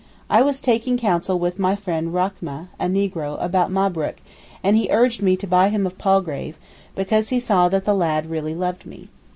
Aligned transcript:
I 0.31 0.41
was 0.41 0.59
taking 0.59 0.97
counsel 0.97 1.37
with 1.37 1.59
my 1.59 1.75
friend 1.75 2.11
Rachmeh, 2.11 2.69
a 2.79 2.87
negro, 2.87 3.37
about 3.39 3.69
Mabrook, 3.71 4.15
and 4.63 4.75
he 4.75 4.87
urged 4.89 5.21
me 5.21 5.37
to 5.37 5.45
buy 5.45 5.69
him 5.69 5.85
of 5.85 5.99
Palgrave, 5.99 6.57
because 6.95 7.29
he 7.29 7.39
saw 7.39 7.69
that 7.69 7.85
the 7.85 7.93
lad 7.93 8.27
really 8.27 8.55
loved 8.55 8.87
me. 8.87 9.09